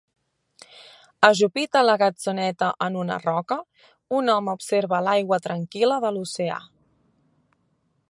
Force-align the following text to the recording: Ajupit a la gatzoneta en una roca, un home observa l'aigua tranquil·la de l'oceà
Ajupit 1.27 1.77
a 1.81 1.83
la 1.89 1.97
gatzoneta 2.03 2.71
en 2.87 2.99
una 3.03 3.19
roca, 3.27 3.59
un 4.21 4.35
home 4.37 4.59
observa 4.61 5.05
l'aigua 5.09 5.43
tranquil·la 5.49 6.03
de 6.09 6.15
l'oceà 6.17 6.61